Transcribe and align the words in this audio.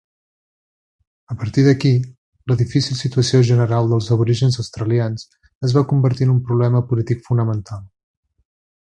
A 1.33 1.35
partir 1.41 1.63
d'aquí, 1.65 1.89
la 2.51 2.55
difícil 2.61 2.97
situació 3.01 3.41
general 3.49 3.91
dels 3.91 4.07
aborígens 4.15 4.57
australians 4.63 5.27
es 5.69 5.75
va 5.79 5.83
convertir 5.91 6.27
en 6.29 6.33
un 6.37 6.41
problema 6.49 6.81
polític 6.93 7.21
fonamental. 7.29 7.85